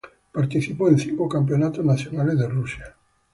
Participó 0.31 0.87
en 0.89 0.97
cinco 0.97 1.29
Campeonatos 1.29 1.85
Nacionales 1.85 2.39
de 2.39 2.47
Rusia. 2.49 2.95